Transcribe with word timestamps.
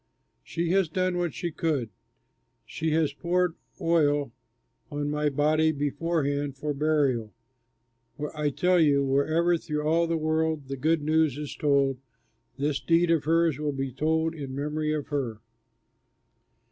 She 0.43 0.71
has 0.71 0.89
done 0.89 1.19
what 1.19 1.31
she 1.35 1.51
could; 1.51 1.91
she 2.65 2.89
has 2.93 3.13
poured 3.13 3.53
oil 3.79 4.31
on 4.89 5.11
my 5.11 5.29
body 5.29 5.71
beforehand 5.71 6.57
for 6.57 6.73
burial. 6.73 7.35
I 8.33 8.49
tell 8.49 8.79
you, 8.79 9.05
wherever 9.05 9.57
through 9.59 9.83
all 9.83 10.07
the 10.07 10.17
world 10.17 10.69
the 10.69 10.75
good 10.75 11.03
news 11.03 11.37
is 11.37 11.55
told, 11.55 11.99
this 12.57 12.79
deed 12.79 13.11
of 13.11 13.25
hers 13.25 13.59
will 13.59 13.73
be 13.73 13.91
told 13.91 14.33
in 14.33 14.55
memory 14.55 14.91
of 14.91 15.09
her." 15.09 15.39